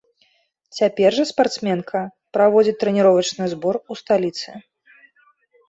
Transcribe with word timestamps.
Цяпер 0.77 1.11
жа 1.17 1.25
спартсменка 1.31 1.99
праводзіць 2.39 2.75
трэніровачны 2.81 3.45
збор 3.55 3.75
у 3.91 4.01
сталіцы. 4.03 4.49